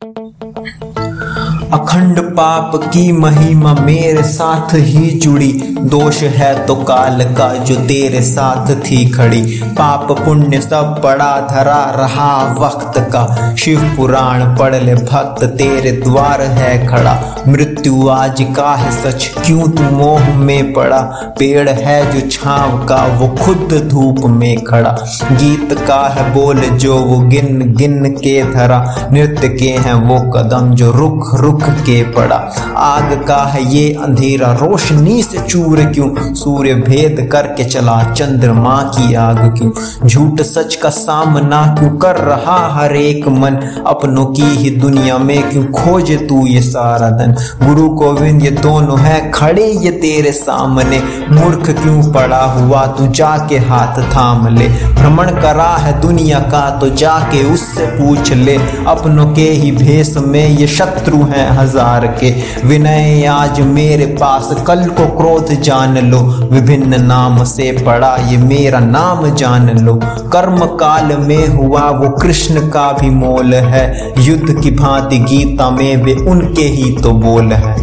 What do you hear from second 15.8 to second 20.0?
द्वार है खड़ा। मृत्यु आज का है सच, क्यों तू